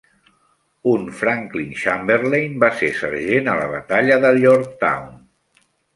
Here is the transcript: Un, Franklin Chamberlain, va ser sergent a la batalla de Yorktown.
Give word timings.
Un, 0.91 1.03
Franklin 1.17 1.75
Chamberlain, 1.81 2.57
va 2.63 2.69
ser 2.79 2.89
sergent 3.01 3.53
a 3.53 3.59
la 3.61 3.69
batalla 3.75 4.19
de 4.25 4.33
Yorktown. 4.45 5.13